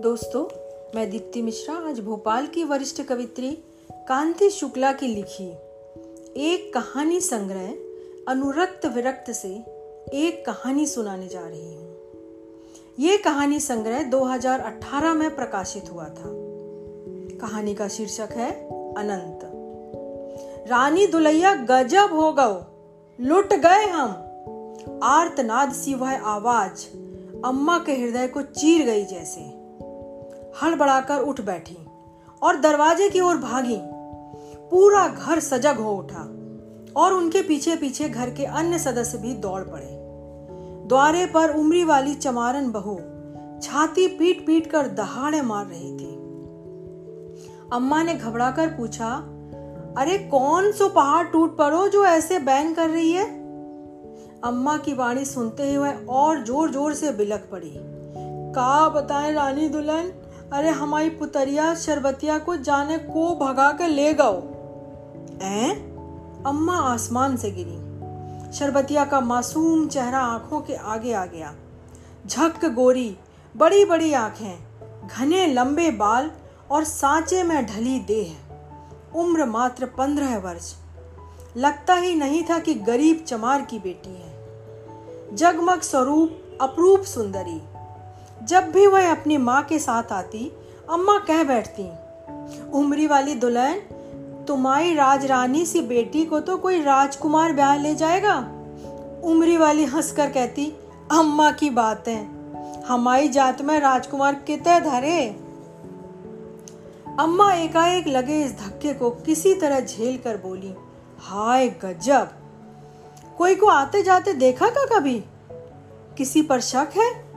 दोस्तों, 0.00 0.46
मैं 0.94 1.10
दीप्ति 1.10 1.42
मिश्रा, 1.42 1.74
आज 1.74 2.00
भोपाल 2.00 2.46
की 2.46 2.64
वरिष्ठ 2.64 3.02
कवित्री 3.02 3.58
कांति 3.92 4.50
शुक्ला 4.50 4.92
की 4.92 5.06
लिखी 5.06 5.50
एक 6.36 6.70
कहानी 6.74 7.20
संग्रह 7.20 7.74
अनुरक्त 8.32 8.86
विरक्त 8.86 9.32
से 9.32 9.48
एक 10.14 10.46
कहानी 10.46 10.86
सुनाने 10.86 11.28
जा 11.28 11.40
रही 11.40 11.74
हूँ। 11.74 11.96
ये 12.98 13.18
कहानी 13.18 13.60
संग्रह 13.60 14.02
2018 14.02 15.14
में 15.14 15.36
प्रकाशित 15.36 15.92
हुआ 15.92 16.04
था। 16.04 16.30
कहानी 17.40 17.74
का 17.74 17.88
शीर्षक 17.88 18.28
है 18.32 18.50
अनंत। 18.94 19.40
रानी 20.70 21.06
दुलैया 21.06 21.54
गजब 21.54 22.08
हो 22.12 22.32
गओ 22.38 22.64
लुट 23.20 23.54
गए 23.54 23.86
हम। 23.86 24.08
आर्तनाद 25.02 25.72
सी 25.72 25.94
वह 25.94 26.20
आवाज़, 26.20 26.86
अम्मा 27.44 27.78
के 27.78 27.92
हृदय 27.92 28.28
को 28.28 28.42
चीर 28.42 28.86
गई 28.86 29.04
जैसे। 29.04 29.57
हड़बड़ाकर 30.62 31.20
उठ 31.20 31.40
बैठी 31.40 31.76
और 32.42 32.56
दरवाजे 32.56 33.08
की 33.08 33.20
ओर 33.20 33.36
भागी। 33.36 33.80
पूरा 34.70 35.06
घर 35.08 35.40
सजग 35.40 35.76
हो 35.76 35.92
उठा 35.92 36.22
और 36.96 37.12
उनके 37.12 37.42
पीछे 37.42 37.76
पीछे 37.76 38.08
घर 38.08 38.30
के 38.30 38.44
अन्य 38.44 38.78
सदस्य 38.78 39.18
भी 39.18 39.34
दौड़ 39.34 39.62
पड़े। 39.62 39.96
द्वारे 40.88 41.26
पर 41.26 41.50
उम्री 41.50 41.84
वाली 41.84 42.14
चमारन 42.14 42.70
बहू 42.70 42.98
छाती 43.62 44.06
पीट 44.08 44.46
पीट 44.46 44.66
कर 44.66 44.88
दहाड़े 44.88 45.42
मार 45.42 45.66
रही 45.66 45.96
थी। 45.96 46.14
अम्मा 47.72 48.02
ने 48.02 48.14
घबराकर 48.14 48.68
पूछा, 48.68 49.08
अरे, 49.98 50.18
कौन 50.18 50.70
सो 50.72 50.88
पहाड़ 50.88 51.26
टूट 51.26 51.56
पड़ो 51.56 51.88
जो 51.88 52.04
ऐसे 52.04 52.38
बैंग 52.38 52.74
कर 52.76 52.88
रही 52.90 53.12
है? 53.12 53.26
अम्मा 54.44 54.76
की 54.76 54.94
वाणी 54.94 55.24
सुनते 55.24 55.62
ही 55.62 55.76
वह 55.76 56.06
और 56.08 56.44
ज़ोर 56.44 56.70
ज़ोर 56.70 56.94
से 56.94 57.10
बिलक 57.12 57.48
पड़ी, 57.52 57.72
का 58.54 58.88
बताएँ 58.88 59.32
रानी 59.32 59.68
दुल्हन? 59.68 60.12
अरे 60.52 60.70
हमारी 60.70 61.10
पुतरिया 61.10 61.74
शरबतिया 61.74 62.38
को 62.38 62.56
जाने 62.56 62.98
को 62.98 63.34
भगा 63.36 63.72
कर 63.72 63.88
ले 63.88 64.14
गओ। 64.14 64.34
ए 65.42 65.70
अम्मा 66.46 66.76
आसमान 66.76 67.36
से 67.36 67.50
गिरी। 67.50 67.76
शरबतिया 68.52 69.04
का 69.04 69.20
मासूम 69.20 69.88
चेहरा 69.88 70.18
आँखों 70.18 70.60
के 70.60 70.74
आगे 70.74 71.12
आ 71.12 71.26
गया। 71.26 71.54
झक 72.26 72.64
गोरी 72.64 73.18
बड़ी 73.56 73.84
बड़ी 73.84 74.12
आँखें, 74.12 74.58
घने 75.08 75.46
लंबे 75.46 75.90
बाल 75.90 76.30
और 76.70 76.84
सांचे 76.84 77.42
में 77.42 77.66
ढली 77.66 78.00
देह। 78.00 78.36
उम्र 79.18 79.44
मात्र 79.44 79.86
पंद्रह 79.86 80.38
वर्ष। 80.38 80.74
लगता 81.56 81.94
ही 81.94 82.14
नहीं 82.14 82.44
था 82.44 82.58
कि 82.58 82.74
गरीब 82.74 83.24
चमार 83.28 83.62
की 83.62 83.78
बेटी 83.78 84.10
है। 84.10 84.38
जगमग 85.36 85.80
स्वरूप 85.80 86.58
अप्रूप 86.60 87.02
सुंदरी। 87.02 87.77
जब 88.44 88.70
भी 88.70 88.86
वह 88.86 89.10
अपनी 89.10 89.36
माँ 89.36 89.62
के 89.62 89.78
साथ 89.78 90.12
आती, 90.12 90.52
अम्मा 90.90 91.18
कह 91.18 91.44
बैठती, 91.44 91.90
उमरी 92.72 93.06
वाली 93.06 93.34
दुल्हन, 93.34 93.78
तुम्हारी 94.48 94.94
राज 94.94 95.26
रानी 95.26 95.66
सी 95.66 95.80
बेटी 95.80 96.24
को 96.24 96.40
तो 96.40 96.56
कोई 96.56 96.82
राजकुमार 96.82 97.52
ब्याह 97.52 97.76
ले 97.76 97.94
जाएगा? 97.94 98.38
उमरी 99.24 99.56
वाली 99.56 99.84
हंसकर 99.84 100.30
कहती, 100.30 100.72
अम्मा 101.12 101.50
की 101.50 101.70
बात 101.70 102.08
है, 102.08 102.28
हमारी 102.86 103.28
जात 103.28 103.62
में 103.62 103.80
राजकुमार 103.80 104.34
कितने 104.34 104.80
धरे 104.80 105.36
अम्मा 107.18 107.52
एकाएक 107.52 108.06
लगे 108.06 108.42
इस 108.44 108.52
धक्के 108.52 108.94
को 108.94 109.10
किसी 109.10 109.54
तरह 109.54 109.80
झेल 109.80 110.18
कर 110.18 110.36
बोली, 110.36 110.74
हाय 111.18 111.68
गजब, 111.68 112.28
कोई 113.38 113.54
को 113.54 113.66
आते 113.66 114.02
जाते 114.02 114.32
देखा 114.32 114.68
का 114.68 114.98
कभी? 114.98 115.24
किसी 116.18 116.42
पर 116.42 116.60
शक 116.60 116.88
है? 116.96 117.27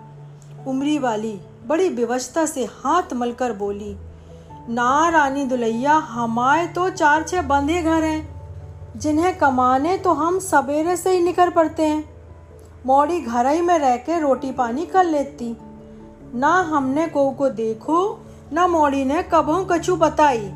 उमरी 0.67 0.99
वाली, 0.99 1.41
बड़ी 1.67 1.89
विवशता 1.89 2.45
से 2.45 2.65
हाथ 2.65 3.13
मलकर 3.13 3.53
बोली 3.53 3.97
ना 4.69 5.09
रानी 5.09 5.45
दुलैया, 5.45 5.93
हमारे 5.93 6.67
तो 6.67 6.89
चार 6.89 7.23
छह 7.23 7.41
बंधे 7.41 7.81
घर 7.81 8.03
हैं। 8.03 8.41
जिन्हें 8.97 9.37
कमाने 9.37 9.97
तो 9.97 10.13
हम 10.13 10.39
सवेरे 10.39 10.97
से 10.97 11.09
ही 11.09 11.23
निकल 11.23 11.49
पड़ते 11.49 11.85
हैं। 11.85 12.09
मौड़ी 12.85 13.21
घर 13.21 13.47
ही 13.47 13.61
में 13.61 13.79
रह 13.79 13.97
के 13.97 14.19
रोटी 14.19 14.51
पानी 14.51 14.85
कर 14.85 15.03
लेती। 15.03 15.57
ना 16.35 16.61
हमने 16.61 17.07
को 17.07 17.31
को 17.31 17.49
देखो, 17.49 18.25
ना 18.53 18.67
मौड़ी 18.67 19.05
ने 19.05 19.23
कबों 19.23 19.65
कछु 19.65 19.95
बताई। 19.95 20.53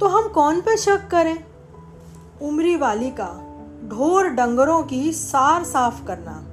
तो 0.00 0.08
हम 0.08 0.28
कौन 0.28 0.60
पे 0.60 0.76
शक 0.76 1.08
करें? 1.08 1.44
उमरी 2.42 2.76
वाली 2.76 3.10
का 3.10 3.42
ढोर 3.88 4.28
डंगरों 4.28 4.82
की 4.82 5.12
सार 5.12 5.64
साफ़ 5.64 6.06
करना 6.06 6.44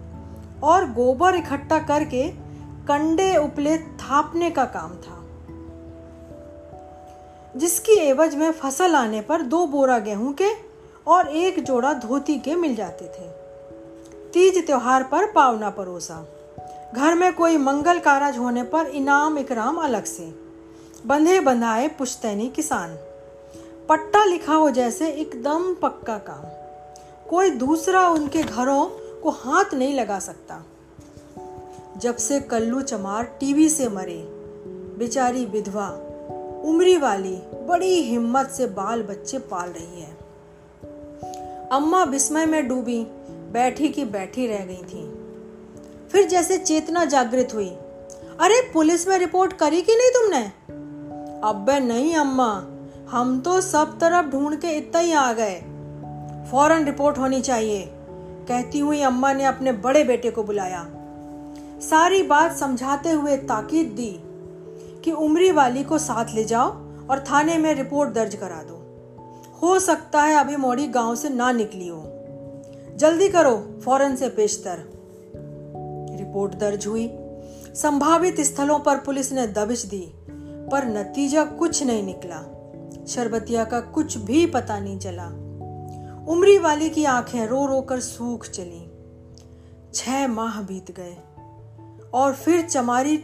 और 0.64 0.86
गोबर 0.86 1.36
इकट्ठा 1.36 1.80
करके 1.80 2.43
कंडे 2.88 3.38
उपले 3.38 3.78
थापने 3.78 4.52
का 4.52 4.66
काम 4.66 4.92
था। 4.92 5.20
जिसकी 7.60 7.92
एवज 7.92 8.36
में 8.36 8.52
फ़सल 8.52 8.96
आने 8.96 9.22
पर 9.22 9.42
दो 9.42 9.66
बोरा 9.66 10.00
गेहूँ 10.00 10.34
के 10.34 10.50
और 11.08 11.28
एक 11.28 11.64
जोड़ा 11.64 11.94
धोती 11.94 12.40
के 12.40 12.56
मिल 12.56 12.76
जाते 12.76 13.06
थे। 13.06 13.30
तीज 14.32 14.66
त्योहार 14.66 15.04
पर 15.04 15.32
पावना 15.32 15.70
परोसा। 15.70 16.26
घर 16.96 17.16
में 17.16 17.34
कोई 17.34 17.58
मंगल 17.58 18.00
कारज 18.00 18.38
होने 18.38 18.64
पर 18.64 18.86
इनाम 18.86 19.38
इकराम 19.38 19.78
अलग 19.78 20.04
से। 20.04 20.36
बंधे 21.06 21.40
बंधाए 21.40 21.88
पुश्तैनी 21.88 22.50
किसान। 22.50 22.96
पट्टा 23.90 24.26
लिखा 24.26 24.56
हो 24.56 24.70
जैसे 24.70 25.10
एकदम 25.10 25.74
पक्का 25.74 26.18
काम। 26.18 26.44
कोई 27.30 27.50
दूसरा 27.50 28.10
उनके 28.10 28.44
घरों 28.44 28.86
को 29.22 29.30
हाथ 29.30 29.74
नहीं 29.74 29.96
लगा 29.96 30.20
सकता। 30.20 30.62
जब 32.04 32.18
से 32.18 32.40
कल्लू 32.40 32.82
चमार 32.82 33.24
टीवी 33.24 33.70
से 33.70 33.90
मरे। 33.90 34.26
बेचारी 35.00 35.46
विधवा, 35.46 35.90
उम्री 36.66 36.98
वाली, 36.98 37.36
बड़ी 37.68 38.02
हिम्मत 38.02 38.50
से 38.50 38.68
बाल 38.68 39.04
बच्चे 39.04 39.38
पाल 39.38 39.70
रही 39.70 40.02
है। 40.02 40.18
अम्मा 41.72 42.04
विस्मय 42.04 42.46
में 42.46 42.68
डूबी, 42.68 43.08
बैठी 43.30 43.90
की 43.90 44.06
बैठी 44.06 44.48
रह 44.48 44.66
गई 44.66 44.78
थी। 44.78 45.14
फिर 46.12 46.28
जैसे 46.28 46.58
चेतना 46.58 47.06
जागृत 47.06 47.50
हुई, 47.54 47.70
अरे, 48.40 48.72
पुलिस 48.74 49.08
में 49.08 49.18
रिपोर्ट 49.18 49.54
करी 49.54 49.82
कि 49.82 49.96
नहीं 49.96 50.10
तुमने? 50.10 50.46
अब 51.48 51.66
नहीं 51.70 52.16
अम्मा, 52.16 52.66
हम 53.10 53.42
तो 53.42 53.62
सब 53.62 54.00
तरफ़ 54.00 54.26
ढूंढ 54.26 54.56
के 54.56 54.68
इतना 54.68 55.00
ही 55.00 55.12
आ 55.12 55.34
गए। 55.34 55.56
फ़ौरन 56.52 56.86
रिपोर्ट 56.86 57.18
होनी 57.18 57.42
चाहिए। 57.42 57.90
कहती 58.48 58.80
हुई 58.80 59.02
अम्मा 59.02 59.34
ने 59.34 59.44
अपने 59.44 59.72
बड़े 59.72 60.04
बेटे 60.04 60.32
को 60.32 60.44
बुलाया। 60.44 60.93
सारी 61.90 62.24
बात 62.24 62.58
समझाते 62.58 63.12
हुए 63.12 63.38
ताकीद 63.38 63.88
दी 63.88 64.20
कि 65.04 65.12
उमरी 65.12 65.52
वाली 65.52 65.84
को 65.84 65.98
साथ 65.98 66.26
ले 66.36 66.44
जाओ 66.44 66.68
और 67.10 67.20
थाने 67.20 67.58
में 67.58 67.74
रिपोर्ट 67.74 68.10
दर्ज 68.10 68.36
करा 68.36 68.64
दो। 68.64 68.76
हो 69.62 69.80
सकता 69.80 70.22
है 70.22 70.36
अभी 70.36 70.56
मोड़ी 70.56 70.88
गाँव 70.88 71.16
से 71.16 71.30
ना 71.30 71.52
निकली 71.52 71.88
हो। 71.88 72.04
जल्दी 72.96 73.30
करो 73.30 73.82
फ़ौरन 73.86 74.16
से 74.16 74.30
पेशतर। 74.30 74.78
रिपोर्ट 76.20 76.56
दर्ज 76.56 76.88
हुई। 76.88 77.12
संभावित 77.76 78.42
स्थलों 78.42 78.80
पर 78.80 78.98
पुलिस 78.98 79.32
ने 79.32 79.48
दबिश 79.48 79.86
दी, 79.86 80.14
पर 80.72 80.86
नतीजा 80.86 81.46
कुछ 81.46 81.84
नहीं 81.84 82.04
निकला। 82.04 82.42
शरबतिया 83.08 83.66
का 83.66 83.80
कुछ 83.80 84.18
भी 84.18 84.46
पता 84.46 84.80
नहीं 84.80 85.00
चला। 85.00 85.28
उमरी 86.28 86.58
वाली 86.58 86.90
की 86.90 87.06
आँखें 87.06 87.48
रो 87.48 87.66
रो 87.66 87.82
कर 87.82 88.00
सूख 88.00 88.48
चली। 88.48 88.92
छह 89.94 90.28
माह 90.28 90.62
बीत 90.62 90.92
गए। 90.92 91.18
और 92.14 92.34
फिर 92.34 92.62
चमारी 92.62 93.18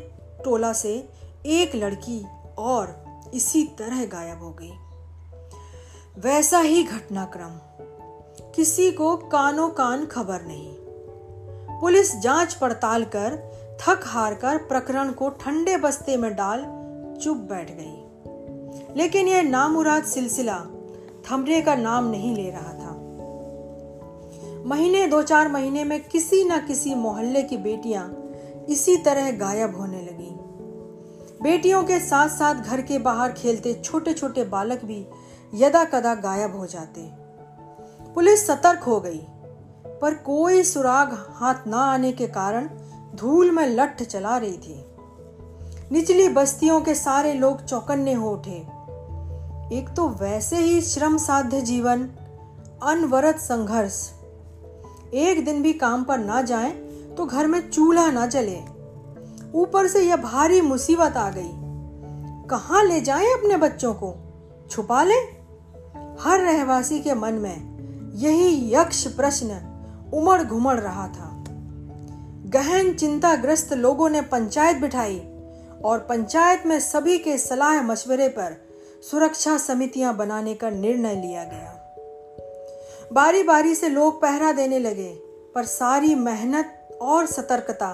टोला 0.46 0.74
से 0.74 1.10
एक 1.46 1.76
लड़की 1.76 2.26
और 2.58 3.10
इसी 3.34 3.64
तरह 3.64 4.06
गायब 4.06 4.44
हो 4.44 4.50
गई। 4.62 4.72
वैसा 6.22 6.60
ही 6.60 6.84
घटनाक्रम। 6.84 7.52
किसी 8.56 8.92
को 8.92 9.18
कानो 9.18 9.68
कान 9.68 10.06
खबर 10.06 10.42
नहीं। 10.42 10.76
पुलिस 11.82 12.16
जाँच 12.16 12.54
पड़ताल 12.54 13.04
कर 13.04 13.60
थक 13.82 14.02
हार 14.04 14.34
कर 14.34 14.58
प्रकरण 14.58 15.12
को 15.12 15.30
ठंडे 15.30 15.78
बस्ते 15.78 16.18
में 16.18 16.36
डाल 16.36 16.60
चुप 17.24 17.38
बैठ 17.38 17.72
गई। 17.72 18.06
लेकिन 18.98 19.28
यह 19.28 19.42
नामुराद 19.42 20.04
सिलसिला 20.04 20.66
थमने 21.32 21.62
का 21.62 21.76
नाम 21.76 22.10
नहीं 22.10 22.36
ले 22.36 22.50
रहा 22.50 22.74
था। 22.74 22.96
महीने, 24.66 25.08
दो 25.08 25.22
चार 25.22 25.48
महीने 25.48 25.84
में 25.84 26.04
किसी 26.04 26.44
न 26.44 26.68
किसी 26.68 26.96
मोहल्ले 26.96 27.44
की 27.44 27.58
बेटियाँ 27.58 28.19
इसी 28.70 28.98
तरह 28.98 29.32
गायब 29.32 29.76
होने 29.78 30.02
लगी। 30.02 30.36
बेटियों 31.42 31.84
के 31.84 32.00
साथ 32.00 32.30
साथ 32.30 32.56
घर 32.56 32.82
के 32.82 32.98
बाहर 32.98 33.32
खेलते 33.32 33.74
छोटे 33.74 34.14
छोटे 34.14 34.44
बालक 34.44 34.86
भी 34.86 35.08
यदा 35.54 35.84
कदा 35.84 36.16
गायब 36.16 36.56
हो 36.56 36.66
जाते। 36.66 37.02
पुलिस 38.14 38.48
सतर्क 38.48 38.84
हो 38.84 39.00
गई, 39.00 39.22
पर 40.02 40.14
कोई 40.14 40.64
सुराग 40.64 41.28
हाथ 41.30 41.68
ना 41.68 41.78
आने 41.78 42.12
के 42.12 42.28
कारण 42.28 42.70
धूल 43.16 43.52
में 43.52 43.66
लठ 43.68 44.04
चला 44.04 44.38
रही 44.38 44.58
थी। 44.58 44.86
निचली 45.92 46.30
बस्तियों 46.30 46.82
के 46.82 46.96
सारे 46.96 47.34
लोग 47.34 47.64
चौकन्ने 47.66 48.14
हो 48.14 48.32
उठे। 48.32 48.58
एक 49.78 49.94
तो 49.98 50.08
वैसे 50.10 50.58
ही 50.58 50.82
श्रम 50.82 51.18
साध्य 51.18 51.62
जीवन, 51.62 52.10
अनवरत 52.84 53.38
संघर्ष। 53.38 54.10
एक 55.14 55.46
दिन 55.46 55.62
भी 55.62 55.74
काम 55.74 56.04
पर 56.04 56.18
ना 56.18 56.42
जाएँ 56.42 56.89
तो 57.20 57.26
घर 57.26 57.48
में 57.48 57.70
चूल्हा 57.70 58.12
ना 58.12 58.26
जले। 58.26 58.60
ऊपर 59.54 59.88
से 59.88 60.02
यह 60.02 60.16
भारी 60.16 60.62
मुसीबत 60.62 61.18
आ 61.18 61.30
गई। 61.30 61.52
कहाँ 62.48 62.84
ले 62.84 63.02
जाएँ 63.02 63.28
अपने 63.28 63.58
बच्चों 63.58 63.94
को? 63.94 64.16
छुपा 64.72 65.04
ले? 65.04 65.16
हर 66.20 66.40
रहवासी 66.40 67.00
के 67.00 67.14
मन 67.14 67.34
में 67.34 67.80
यही 68.16 68.76
यक्ष 68.76 69.08
प्रश्न 69.08 69.48
उमड़ 70.14 70.44
घुमड़ 70.44 70.80
रहा 70.80 71.08
था। 71.08 71.44
गहन 72.46 72.94
चिंताग्रस्त 72.94 73.74
लोगों 73.74 74.10
ने 74.10 74.22
पंचायत 74.22 74.78
बिठाई 74.78 75.20
और 75.86 76.00
पंचायत 76.00 76.64
में 76.66 76.80
सभी 76.80 77.18
के 77.18 77.38
सलाह 77.38 77.82
मशवरे 77.82 78.28
पर 78.28 78.66
सुरक्षा 79.12 79.58
समितियाँ 79.58 80.16
बनाने 80.16 80.54
का 80.54 80.70
निर्णय 80.70 81.16
लिया 81.16 81.44
गया। 81.44 81.96
बारी 83.14 83.44
बारी 83.44 83.76
से 83.76 83.90
लोग 83.90 84.22
पहरा 84.22 84.52
देने 84.52 84.80
लगे, 84.80 85.14
पर 85.56 85.64
सारी 85.64 86.16
मेहनत 86.16 86.76
और 87.02 87.26
सतर्कता 87.26 87.90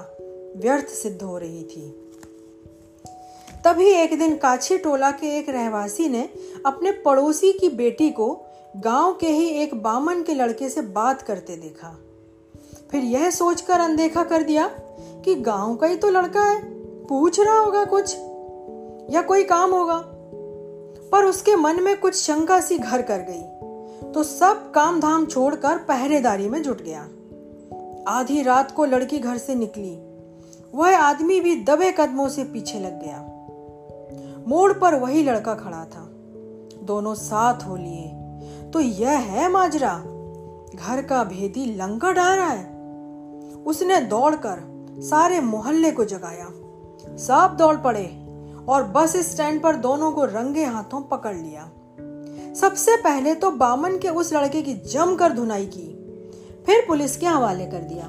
व्यर्थ 0.57 0.87
सिद्ध 0.87 1.21
हो 1.21 1.37
रही 1.37 1.63
थी। 1.63 1.89
तभी 3.65 3.89
एक 3.89 4.17
दिन 4.19 4.35
काछी 4.35 4.77
टोला 4.77 5.11
के 5.11 5.37
एक 5.37 5.49
रहवासी 5.49 6.07
ने 6.09 6.29
अपने 6.65 6.91
पड़ोसी 6.91 7.51
की 7.53 7.69
बेटी 7.69 8.09
को 8.09 8.27
गाँव 8.77 9.13
के 9.13 9.27
ही 9.27 9.47
एक 9.61 9.75
बामन 9.83 10.21
के 10.23 10.33
लड़के 10.33 10.69
से 10.69 10.81
बात 10.81 11.21
करते 11.21 11.55
देखा। 11.55 11.95
फिर 12.91 13.03
यह 13.03 13.29
सोचकर 13.29 13.79
अनदेखा 13.79 14.23
कर 14.23 14.43
दिया 14.43 14.67
कि 15.25 15.35
गाँव 15.35 15.75
का 15.75 15.87
ही 15.87 15.95
तो 15.95 16.09
लड़का 16.09 16.43
है, 16.43 16.61
पूछ 17.05 17.39
रहा 17.39 17.57
होगा 17.57 17.83
कुछ 17.85 18.15
या 19.15 19.21
कोई 19.21 19.43
काम 19.43 19.73
होगा। 19.73 20.01
पर 21.11 21.25
उसके 21.25 21.55
मन 21.55 21.81
में 21.83 21.99
कुछ 21.99 22.15
शंका 22.15 22.59
सी 22.61 22.77
घर 22.77 23.01
कर 23.01 23.25
गई 23.29 24.11
तो 24.11 24.23
सब 24.23 24.71
काम 24.71 24.99
धाम 24.99 25.25
छोड़कर 25.25 25.77
पहरेदारी 25.77 26.49
में 26.49 26.61
जुट 26.63 26.81
गया। 26.81 27.07
आधी 28.07 28.41
रात 28.41 28.71
को 28.71 28.85
लड़की 28.85 29.19
घर 29.19 29.37
से 29.37 29.55
निकली। 29.55 29.99
वह 30.75 30.99
आदमी 30.99 31.41
भी 31.41 31.63
दबे 31.63 31.91
कदमों 31.91 32.29
से 32.29 32.43
पीछे 32.43 32.79
लग 32.79 33.03
गया। 33.03 33.17
मोड़ 34.47 34.73
पर 34.73 34.95
वही 34.95 35.23
लड़का 35.23 35.53
खड़ा 35.53 35.85
था। 35.85 36.09
दोनों 36.83 37.15
साथ 37.15 37.63
हो 37.63 37.75
लिए। 37.75 38.11
तो 38.71 38.79
यह 38.79 39.09
है 39.09 39.51
माजरा। 39.51 40.03
घर 40.75 41.01
का 41.01 41.23
भेदी 41.23 41.75
लंका 41.75 42.11
डाल 42.11 42.37
रहा 42.37 42.49
है। 42.49 42.75
उसने 43.53 44.01
दौड़कर 44.01 44.87
सारे 44.99 45.41
मोहल्ले 45.41 45.91
को 45.91 46.05
जगाया। 46.05 46.45
सब 47.17 47.55
दौड़ 47.59 47.75
पड़े 47.75 48.27
और 48.69 48.83
बस 48.83 49.17
स्टैंड 49.17 49.61
पर 49.61 49.75
दोनों 49.75 50.11
को 50.11 50.25
रंगे 50.25 50.63
हाथों 50.63 51.01
पकड़ 51.01 51.35
लिया। 51.35 51.71
सबसे 52.55 52.95
पहले 52.95 53.35
तो 53.35 53.51
बामन 53.51 53.97
के 53.97 54.09
उस 54.09 54.33
लड़के 54.33 54.61
की 54.61 54.73
जमकर 54.73 55.33
धुनाई 55.33 55.65
की। 55.65 55.94
फिर 56.65 56.85
पुलिस 56.87 57.17
के 57.17 57.25
हवाले 57.25 57.65
कर 57.65 57.81
दिया। 57.83 58.05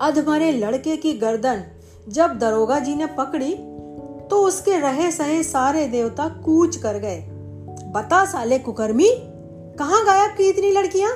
अधमरे 0.00 0.50
लड़के 0.52 0.96
की 0.96 1.12
गर्दन 1.12 1.64
जब 2.08 2.38
दरोगा 2.38 2.78
जी 2.78 2.94
ने 2.94 3.06
पकड़ी 3.06 3.54
तो 4.30 4.42
उसके 4.42 4.78
रहे 4.78 5.10
सहे 5.10 5.42
सारे 5.42 5.86
देवता 5.88 6.28
कूच 6.44 6.76
कर 6.76 6.98
गए। 6.98 7.20
बता 7.92 8.24
साले 8.24 8.58
कुकर्मी, 8.58 9.08
कहाँ 9.78 10.04
गायब 10.04 10.36
की 10.36 10.48
इतनी 10.48 10.70
लड़कियाँ? 10.70 11.10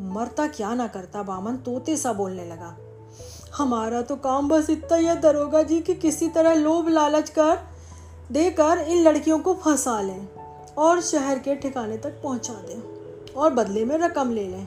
मरता 0.00 0.46
क्या 0.46 0.74
ना 0.74 0.86
करता 0.86 1.22
बामन 1.22 1.56
तोते 1.56 1.96
सा 1.96 2.12
बोलने 2.12 2.44
लगा। 2.44 2.76
हमारा 3.56 4.02
तो 4.02 4.16
काम 4.16 4.48
बस 4.48 4.70
इतना 4.70 4.96
ही 4.96 5.14
दरोगा 5.16 5.62
जी, 5.62 5.80
की 5.80 5.94
किसी 5.94 6.28
तरह 6.28 6.54
लोभ 6.54 6.88
लालच 6.88 7.30
कर, 7.30 7.58
देकर 8.32 8.78
इन 8.78 9.02
लड़कियों 9.02 9.38
को 9.38 9.54
फंसा 9.54 10.00
लें 10.00 10.28
और 10.78 11.00
शहर 11.00 11.38
के 11.38 11.54
ठिकाने 11.54 11.96
तक 11.96 12.20
पहुँचा 12.22 12.54
दें 12.68 13.32
और 13.32 13.54
बदले 13.54 13.84
में 13.84 13.96
रकम 13.98 14.32
ले 14.32 14.46
लें। 14.48 14.66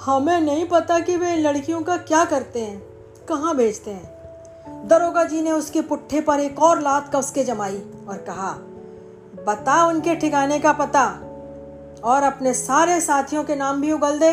हमें 0.00 0.40
नहीं 0.40 0.66
पता 0.68 0.98
कि 1.00 1.16
वे 1.16 1.36
लड़कियों 1.36 1.82
का 1.82 1.96
क्या 1.96 2.24
करते 2.24 2.60
हैं, 2.60 2.80
कहाँ 3.28 3.56
भेजते 3.56 3.90
हैं। 3.90 4.18
दरोगा 4.88 5.24
जी 5.24 5.42
ने 5.42 5.52
उसके 5.52 5.80
पुट्ठे 5.80 6.20
पर 6.20 6.40
एक 6.40 6.58
और 6.58 6.80
लात 6.80 7.08
का 7.12 7.18
उसके 7.18 7.44
जमाई 7.44 7.82
और 8.08 8.16
कहा 8.16 8.52
बता 9.46 9.84
उनके 9.86 10.14
ठिकाने 10.14 10.58
का 10.58 10.72
पता 10.72 11.04
और 12.04 12.22
अपने 12.22 12.54
सारे 12.54 13.00
साथियों 13.00 13.44
के 13.44 13.56
नाम 13.56 13.80
भी 13.80 13.92
उगल 13.92 14.18
दे। 14.18 14.32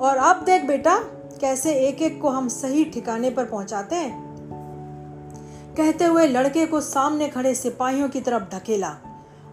और 0.00 0.16
अब 0.16 0.42
देख 0.44 0.64
बेटा, 0.64 0.98
कैसे 1.40 1.72
एक 1.74 2.02
एक 2.02 2.20
को 2.22 2.28
हम 2.28 2.48
सही 2.48 2.84
ठिकाने 2.84 3.30
पर 3.30 3.44
पहुंचाते 3.44 3.96
हैं? 3.96 4.24
कहते 5.76 6.04
हुए 6.04 6.26
लड़के 6.26 6.66
को 6.66 6.80
सामने 6.80 7.28
खड़े 7.28 7.54
सिपाहियों 7.54 8.08
की 8.08 8.20
तरफ़ 8.20 8.42
ढकेला 8.54 8.96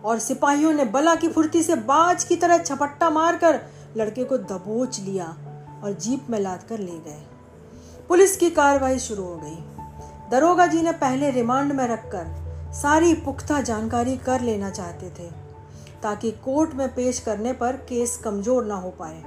और 0.05 0.19
सिपाहियों 0.19 0.73
ने 0.73 0.85
बला 0.85 1.15
की 1.15 1.29
फुर्ती 1.29 1.63
से 1.63 1.75
बाज 1.75 2.23
की 2.23 2.35
तरह 2.35 2.57
छपट्टा 2.57 3.09
मारकर 3.09 3.59
लड़के 3.97 4.23
को 4.23 4.37
दबोच 4.37 4.99
लिया 4.99 5.25
और 5.83 5.93
जीप 5.93 6.29
में 6.29 6.39
लाद 6.39 6.63
कर 6.63 6.79
ले 6.79 6.97
गए। 6.99 7.21
पुलिस 8.09 8.35
की 8.37 8.49
कार्रवाई 8.49 8.99
शुरू 8.99 9.23
हो 9.23 9.35
गई। 9.35 10.29
दरोगा 10.31 10.67
जी 10.67 10.81
ने 10.81 10.91
पहले 10.91 11.31
रिमांड 11.31 11.71
में 11.71 11.87
रखकर 11.87 12.71
सारी 12.73 13.13
पुख्ता 13.15 13.59
जानकारी 13.61 14.15
कर 14.17 14.41
लेना 14.41 14.69
चाहते 14.69 15.09
थे, 15.09 15.29
ताकि 16.03 16.31
कोर्ट 16.45 16.73
में 16.73 16.87
पेश 16.95 17.19
करने 17.19 17.53
पर 17.53 17.75
केस 17.89 18.17
कमज़ोर 18.17 18.65
ना 18.65 18.75
हो 18.75 18.89
पाए। 18.99 19.23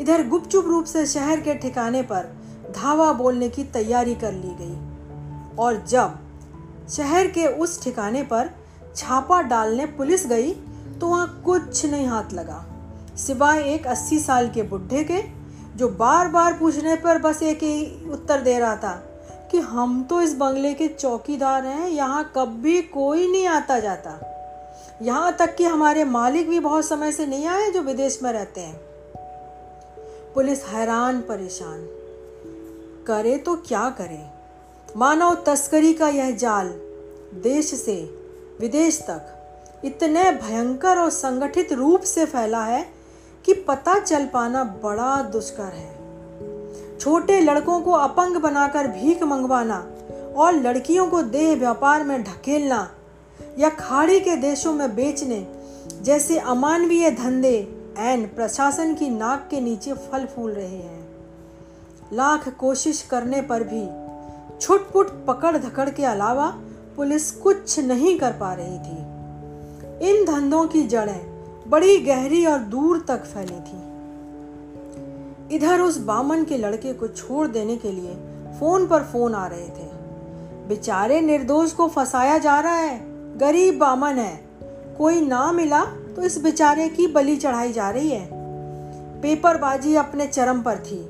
इधर 0.00 0.26
गुपचुप 0.28 0.66
रूप 0.66 0.84
से 0.84 1.06
शहर 1.06 1.40
के 1.40 1.54
ठिकाने 1.54 2.02
पर 2.02 2.32
धावा 2.74 3.12
बोलने 3.12 3.48
की 3.48 3.64
तैयारी 3.64 4.14
कर 4.14 4.32
ली 4.32 4.54
गई 4.60 5.56
और 5.56 5.84
जब 5.88 6.18
शहर 6.88 7.26
के 7.26 7.46
उस 7.56 7.82
ठिकाने 7.82 8.22
पर 8.22 8.50
छापा 8.96 9.40
डालने 9.42 9.86
पुलिस 9.86 10.26
गई 10.26 10.52
तो 11.00 11.08
वहाँ 11.08 11.42
कुछ 11.44 11.84
नहीं 11.86 12.06
हाथ 12.06 12.32
लगा। 12.32 12.64
सिवाय 13.16 13.62
एक 13.64 13.86
अस्सी 13.86 14.18
साल 14.18 14.48
के 14.48 14.62
बुढ़े 14.62 15.02
के, 15.04 15.22
जो 15.76 15.88
बार 15.88 16.28
बार 16.28 16.52
पूछने 16.58 16.96
पर 16.96 17.18
बस 17.18 17.42
एक 17.42 17.62
ही 17.62 18.10
उत्तर 18.10 18.40
दे 18.40 18.58
रहा 18.58 18.76
था 18.76 18.92
कि 19.50 19.58
हम 19.58 20.02
तो 20.02 20.20
इस 20.20 20.34
बंगले 20.34 20.72
के 20.74 20.88
चौकीदार 20.88 21.66
हैं, 21.66 21.88
यहाँ 21.88 22.32
कभी 22.36 22.80
कोई 22.82 23.30
नहीं 23.32 23.46
आता 23.46 23.78
जाता। 23.80 24.18
यहाँ 25.02 25.32
तक 25.32 25.54
कि 25.56 25.64
हमारे 25.64 26.04
मालिक 26.04 26.48
भी 26.48 26.60
बहुत 26.60 26.84
समय 26.84 27.12
से 27.12 27.26
नहीं 27.26 27.46
आए 27.46 27.70
जो 27.70 27.82
विदेश 27.82 28.18
में 28.22 28.32
रहते 28.32 28.60
हैं। 28.60 28.80
पुलिस 30.34 30.64
हैरान 30.64 31.20
परेशान। 31.20 31.86
करे 33.06 33.36
तो 33.36 33.54
क्या 33.56 33.88
करे? 33.90 34.20
मानव 34.96 35.34
तस्करी 35.46 35.92
का 35.94 36.08
यह 36.08 36.30
जाल 36.30 36.68
देश 37.42 37.74
से 37.74 37.96
विदेश 38.60 38.98
तक 39.00 39.82
इतने 39.84 40.30
भयंकर 40.32 40.98
और 40.98 41.10
संगठित 41.10 41.72
रूप 41.72 42.00
से 42.00 42.26
फैला 42.26 42.64
है 42.64 42.82
कि 43.44 43.54
पता 43.54 43.98
चल 43.98 44.26
पाना 44.26 44.64
बड़ा 44.64 45.22
दुष्कर 45.22 45.72
है। 45.72 45.92
छोटे 46.98 47.40
लड़कों 47.40 47.80
को 47.80 47.90
अपंग 47.90 48.36
बनाकर 48.36 48.88
भीख 48.88 49.22
मंगवाना 49.22 49.86
और 50.36 50.52
लड़कियों 50.52 51.06
को 51.06 51.22
देह 51.22 51.56
व्यापार 51.56 52.04
में 52.04 52.22
ढकेलना 52.24 52.90
या 53.58 53.68
खाड़ी 53.68 54.20
के 54.20 54.36
देशों 54.36 54.72
में 54.72 54.94
बेचने 54.94 55.46
जैसे 56.02 56.38
अमानवीय 56.38 57.10
धंधे 57.10 57.56
एन 57.98 58.26
प्रशासन 58.26 58.94
की 58.94 59.08
नाक 59.08 59.48
के 59.50 59.60
नीचे 59.60 59.92
फल 59.92 60.26
फूल 60.26 60.52
रहे 60.52 60.76
हैं। 60.76 61.08
लाख 62.12 62.48
कोशिश 62.48 63.02
करने 63.02 63.42
पर 63.42 63.62
भी 63.64 63.88
छुटपुट 64.60 65.26
पकड़ 65.26 65.56
धकड़ 65.56 65.90
के 65.90 66.04
अलावा 66.04 66.46
पुलिस 66.96 67.30
कुछ 67.30 67.80
नहीं 67.80 68.18
कर 68.18 68.32
पा 68.32 68.52
रही 68.52 68.78
थी। 68.78 70.10
इन 70.10 70.24
धंधों 70.24 70.66
की 70.66 70.82
जड़ें 70.82 71.31
बड़ी 71.72 71.98
गहरी 71.98 72.46
और 72.46 72.58
दूर 72.58 73.04
तक 73.08 73.24
फैली 73.24 73.60
थी। 73.60 75.56
इधर 75.56 75.80
उस 75.80 75.98
बामन 75.98 76.44
के 76.44 76.56
लड़के 76.58 76.92
को 76.92 77.08
छोड़ 77.08 77.46
देने 77.48 77.76
के 77.76 77.92
लिए 77.92 78.14
फ़ोन 78.60 78.86
पर 78.86 79.02
फ़ोन 79.02 79.34
आ 79.34 79.46
रहे 79.46 79.68
थे। 79.68 79.90
बेचारे 80.68 81.20
निर्दोष 81.20 81.72
को 81.72 81.88
फंसाया 81.88 82.38
जा 82.38 82.60
रहा 82.60 82.74
है। 82.74 83.12
गरीब 83.38 83.78
बामन 83.78 84.18
है। 84.18 84.44
कोई 84.98 85.20
ना 85.20 85.52
मिला 85.52 85.84
तो 85.84 86.22
इस 86.22 86.42
बेचारे 86.42 86.88
की 86.88 87.06
बलि 87.06 87.36
चढ़ाई 87.36 87.72
जा 87.72 87.90
रही 87.90 88.10
है। 88.10 88.26
पेपरबाजी 89.22 89.94
अपने 89.94 90.26
चरम 90.26 90.62
पर 90.62 90.76
थी। 90.76 91.08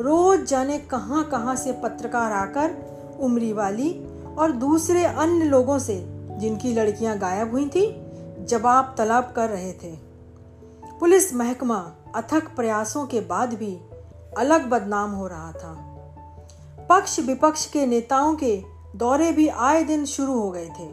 रोज 0.00 0.44
जाने 0.44 0.78
कहाँ 0.78 1.24
कहाँ 1.24 1.56
से 1.56 1.72
पत्रकार 1.72 2.32
आकर 2.32 2.70
उमरी 3.20 3.52
वाली 3.52 4.04
और 4.38 4.52
दूसरे 4.52 5.04
अन्य 5.04 5.44
लोगों 5.44 5.78
से 5.78 6.04
जिनकी 6.38 6.72
लड़कियाँ 6.74 7.18
गायब 7.18 7.50
हुई 7.50 7.68
थी 7.68 8.03
जवाब 8.44 8.94
तलब 8.98 9.32
कर 9.36 9.50
रहे 9.50 9.72
थे। 9.72 9.96
पुलिस 11.00 11.34
महकमा 11.34 11.92
अथक 12.14 12.56
प्रयासों 12.56 13.06
के 13.06 13.20
बाद 13.20 13.54
भी 13.54 13.80
अलग 14.38 14.68
बदनाम 14.68 15.10
हो 15.10 15.26
रहा 15.26 15.52
था। 15.52 15.90
पक्ष 16.90 17.20
विपक्ष 17.20 17.66
के 17.66 17.86
नेताओं 17.86 18.34
के 18.34 18.62
दौरे 18.96 19.32
भी 19.32 19.48
आए 19.48 19.84
दिन 19.84 20.04
शुरू 20.04 20.40
हो 20.40 20.50
गए 20.50 20.68
थे। 20.68 20.86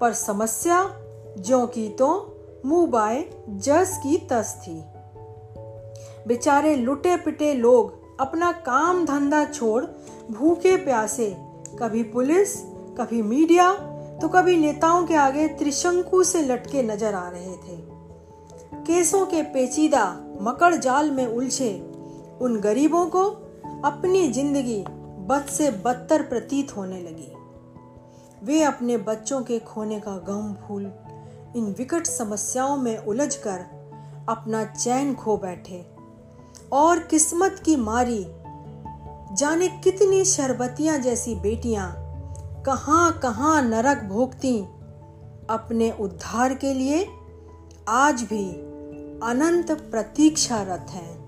पर 0.00 0.12
समस्या 0.12 0.96
जो 1.38 1.66
की 1.66 1.88
तो 1.88 2.30
मुँह 2.66 2.86
बाय 2.86 3.24
जस 3.48 4.00
की 4.02 4.18
तस 4.18 4.62
थी। 4.62 4.84
बेचारे 6.26 6.76
लुटे 6.76 7.16
पिटे 7.16 7.54
लोग 7.54 8.04
अपना 8.20 8.52
काम 8.52 9.06
धंधा 9.06 9.44
छोड़ 9.44 9.84
भूखे 10.30 10.76
प्यासे, 10.76 11.36
कभी 11.78 12.02
पुलिस, 12.02 12.56
कभी 12.98 13.22
मीडिया 13.22 13.72
तो 14.24 14.28
कभी 14.28 14.56
नेताओं 14.56 15.06
के 15.06 15.14
आगे 15.14 15.48
त्रिशंकु 15.48 16.24
से 16.24 16.42
लटके 16.42 16.82
नज़र 16.82 17.14
आ 17.14 17.28
रहे 17.28 17.52
थे। 17.52 17.76
केसों 18.84 19.26
के 19.26 19.42
पेचीदा, 19.42 20.18
मकड़ 20.40 20.74
जाल 20.74 21.10
में 21.10 21.26
उलझे, 21.26 21.80
उन 22.40 22.60
गरीबों 22.60 23.06
को 23.06 23.24
अपनी 23.84 24.32
ज़िंदगी 24.32 24.84
बद 25.26 25.46
से 25.50 25.70
बदतर 25.70 26.22
प्रतीत 26.22 26.76
होने 26.76 27.00
लगी। 27.00 27.32
वे 28.46 28.62
अपने 28.62 28.96
बच्चों 28.96 29.42
के 29.42 29.58
खोने 29.58 30.00
का 30.00 30.16
गम 30.16 30.54
भूल, 30.54 30.82
इन 31.56 31.74
विकट 31.78 32.06
समस्याओं 32.06 32.76
में 32.76 32.98
उलझकर 32.98 33.58
अपना 34.28 34.64
चैन 34.64 35.14
खो 35.14 35.36
बैठे। 35.36 35.86
और 36.72 36.98
किस्मत 36.98 37.62
की 37.64 37.76
मारी, 37.76 38.26
जाने 39.36 39.68
कितनी 39.68 40.24
शरबतियाँ 40.24 40.98
जैसी 40.98 41.34
बेटियाँ 41.34 42.03
कहाँ 42.66 43.18
कहाँ 43.18 43.62
नरक 43.62 44.02
भोगती। 44.04 44.60
अपने 45.50 45.92
उद्धार 46.00 46.54
के 46.54 46.74
लिए 46.74 47.06
आज 47.88 48.22
भी 48.22 48.50
अनंत 49.22 49.72
प्रतीक्षारत 49.72 50.86
हैं। 50.90 51.24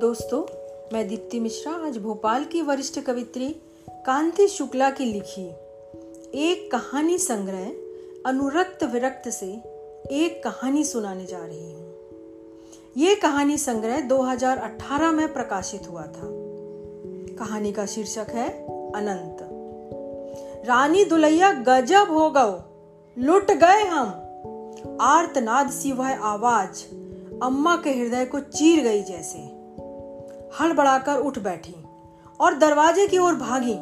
दोस्तों, 0.00 0.42
मैं 0.92 1.08
दीप्ति 1.08 1.40
मिश्रा, 1.40 1.72
आज 1.72 1.98
भोपाल 1.98 2.44
की 2.44 2.62
वरिष्ठ 2.62 3.00
कवित्री 3.00 3.56
कांति 3.90 4.48
शुक्ला 4.48 4.90
की 4.90 5.04
लिखी 5.04 5.48
एक 6.34 6.68
कहानी 6.72 7.18
संग्रह 7.18 7.85
अनुरक्त 8.26 8.84
विरक्त 8.84 9.28
से 9.28 9.46
एक 10.10 10.40
कहानी 10.44 10.84
सुनाने 10.84 11.26
जा 11.26 11.38
रही 11.38 11.72
हूँ। 11.72 11.94
ये 12.96 13.14
कहानी 13.14 13.58
संग्रह 13.58 14.00
2018 14.00 15.12
में 15.12 15.32
प्रकाशित 15.32 15.90
हुआ 15.90 16.02
था। 16.02 16.28
कहानी 17.38 17.72
का 17.72 17.86
शीर्षक 17.86 18.26
है 18.30 18.48
अनंत। 18.92 19.36
रानी 20.66 21.04
दुलैया 21.04 21.52
गजब 21.52 22.06
हो 22.10 22.30
गओ, 22.36 22.60
लुट 23.18 23.50
गए 23.50 23.84
हम। 23.84 24.06
आर्तनाद 25.00 25.70
सी 25.70 25.92
वह 25.92 26.18
आवाज़, 26.18 26.84
अम्मा 27.42 27.76
के 27.76 27.90
हृदय 27.90 28.24
को 28.24 28.40
चीर 28.40 28.84
गई 28.84 29.02
जैसे। 29.02 29.38
हड़बड़ाकर 30.60 31.16
उठ 31.16 31.38
बैठी 31.38 31.76
और 32.40 32.54
दरवाजे 32.54 33.06
की 33.06 33.18
ओर 33.18 33.34
भागी। 33.34 33.78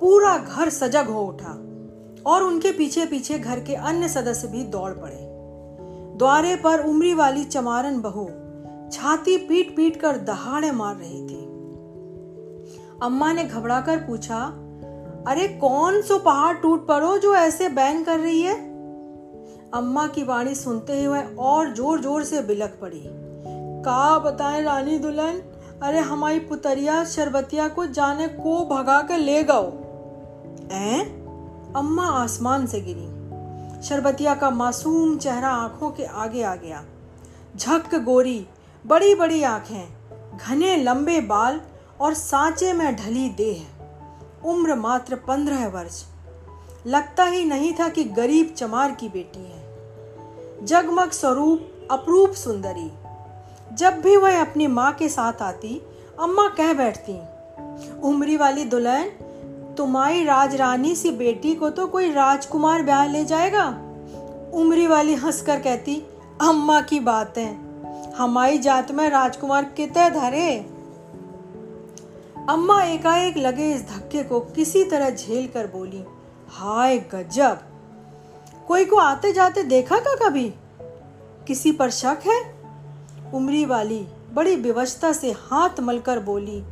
पूरा 0.00 0.38
घर 0.38 0.70
सजग 0.70 1.06
हो 1.06 1.26
उठा। 1.26 1.64
और 2.28 2.42
उनके 2.42 2.72
पीछे 2.72 3.06
पीछे 3.06 3.38
घर 3.38 3.60
के 3.60 3.74
अन्य 3.74 4.08
सदस्य 4.08 4.48
भी 4.48 4.64
दौड़ 4.64 4.92
पड़े। 4.92 5.28
द्वारे 6.18 6.56
पर 6.56 6.80
उम्री 6.80 7.14
वाली 7.14 7.44
चमारन 7.44 8.00
बहू 8.00 8.30
छाती 8.92 9.36
पीट 9.36 9.76
पीट 9.76 10.00
कर 10.00 10.16
दहाड़े 10.16 10.72
मार 10.72 10.96
रही 10.96 11.26
थी। 11.26 11.48
अम्मा 13.02 13.32
ने 13.32 13.44
घबराकर 13.44 13.96
पूछा, 13.96 14.38
अरे, 15.28 15.48
कौन 15.48 16.02
सो 16.02 16.18
पहाड़ 16.18 16.56
टूट 16.56 16.86
पड़ो 16.86 17.18
जो 17.18 17.34
ऐसे 17.34 17.68
बैंग 17.68 18.04
कर 18.04 18.18
रही 18.18 18.42
है? 18.42 18.68
अम्मा 19.74 20.06
की 20.06 20.22
वाणी 20.22 20.54
सुनते 20.54 20.92
ही 20.92 21.06
वह 21.06 21.34
और 21.38 21.74
ज़ोर 21.74 22.00
ज़ोर 22.00 22.24
से 22.24 22.42
बिलक 22.42 22.78
पड़ी। 22.80 23.02
का 23.82 24.18
बताएँ 24.18 24.62
रानी 24.62 24.98
दुल्हन? 24.98 25.42
अरे, 25.82 25.98
हमारी 25.98 26.38
पुतरिया 26.38 27.04
शरबतिया 27.04 27.68
को 27.68 27.86
जाने 27.86 28.28
को 28.28 28.64
भगा 28.64 29.02
कर 29.02 29.18
ले 29.18 29.42
गओ। 29.42 29.72
अम्मा 31.76 32.06
आसमान 32.06 32.66
से 32.66 32.80
गिरी। 32.80 33.18
शरबतिया 33.82 34.34
का 34.34 34.50
मासूम 34.50 35.18
चेहरा 35.18 35.48
आँखों 35.48 35.90
के 35.90 36.04
आगे 36.04 36.42
आ 36.42 36.54
गया। 36.54 36.84
झक 37.56 37.94
गोरी 37.94 38.46
बड़ी 38.86 39.14
बड़ी 39.14 39.42
आँखें, 39.42 39.88
घने 40.38 40.76
लंबे 40.76 41.20
बाल 41.20 41.60
और 42.00 42.14
सांचे 42.14 42.72
में 42.72 42.96
ढली 42.96 43.28
देह। 43.28 43.66
उम्र 44.44 44.74
मात्र 44.74 45.14
पंद्रह 45.14 45.68
वर्ष। 45.68 46.04
लगता 46.86 47.24
ही 47.24 47.44
नहीं 47.44 47.72
था 47.72 47.88
कि 47.88 48.04
गरीब 48.04 48.54
चमार 48.56 48.90
की 48.90 49.08
बेटी 49.08 49.40
है। 49.40 49.68
जगमग 50.66 51.10
स्वरूप, 51.10 51.88
अप्रूप 51.90 52.32
सुंदरी। 52.32 52.92
जब 53.74 54.00
भी 54.00 54.16
वह 54.16 54.40
अपनी 54.40 54.66
माँ 54.66 54.92
के 54.92 55.08
साथ 55.08 55.42
आती, 55.42 55.82
अम्मा 56.20 56.48
कह 56.48 56.72
बैठती, 56.72 57.20
उमरी 58.00 58.36
वाली 58.36 58.64
दुल्हन 58.64 59.10
तुम्हारी 59.78 60.24
राजरानी 60.24 60.96
सी 60.96 61.10
बेटी 61.10 61.54
को 61.54 61.70
तो 61.70 61.86
कोई 61.86 62.12
राजकुमार 62.12 62.82
ब्याह 62.82 63.06
ले 63.06 63.24
जाएगा? 63.24 63.68
उमरी 64.54 64.86
वाली 64.86 65.14
हंसकर 65.14 65.60
कहती, 65.60 66.02
अम्मा 66.40 66.80
की 66.80 67.00
बात। 67.00 67.38
है 67.38 67.58
हमारी 68.12 68.58
जात 68.58 68.90
में 68.90 69.10
राजकुमार 69.10 69.64
कितने 69.64 70.10
धरे? 70.10 70.58
अम्मा 72.48 72.82
एकाएक 72.82 73.36
लगे 73.36 73.72
इस 73.72 73.82
धक्के 73.82 74.22
को 74.22 74.40
किसी 74.40 74.84
तरह 74.84 75.10
झेल 75.10 75.46
कर 75.46 75.66
बोली, 75.66 76.04
हाय 76.48 76.98
गजब! 76.98 77.58
कोई 78.68 78.84
को 78.84 78.96
आते 78.96 79.32
जाते 79.32 79.62
देखा 79.62 79.98
का 79.98 80.28
कभी? 80.28 80.54
किसी 81.46 81.72
पर 81.72 81.90
शक 81.90 82.18
है? 82.26 82.54
उमरी 83.34 83.64
वाली 83.64 84.06
बड़ी 84.34 84.56
विवशता 84.56 85.12
से 85.12 85.32
हाथ 85.32 85.80
मलकर 85.80 86.20
बोली 86.20 86.64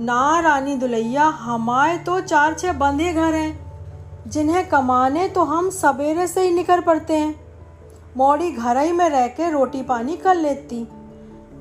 ना 0.00 0.40
रानी 0.40 0.76
दुलैया, 0.76 1.24
हमारे 1.24 1.98
तो 1.98 2.20
चार 2.20 2.54
छह 2.54 2.72
बंधे 2.72 3.12
घर 3.12 3.34
हैं। 3.34 3.62
जिन्हें 4.26 4.68
कमाने 4.68 5.28
तो 5.28 5.44
हम 5.44 5.70
सवेरे 5.70 6.26
से 6.26 6.40
ही 6.40 6.54
निकल 6.54 6.80
पड़ते 6.80 7.16
हैं। 7.16 7.40
मौड़ी 8.16 8.50
घर 8.50 8.78
ही 8.78 8.92
में 8.92 9.08
रह 9.08 9.26
के 9.26 9.50
रोटी 9.50 9.82
पानी 9.82 10.16
कर 10.16 10.34
लेती। 10.34 10.88